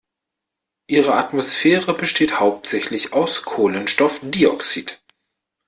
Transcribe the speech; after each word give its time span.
Ihre 0.87 1.13
Atmosphäre 1.13 1.93
besteht 1.93 2.39
hauptsächlich 2.39 3.13
aus 3.13 3.43
Kohlenstoffdioxid. 3.43 4.99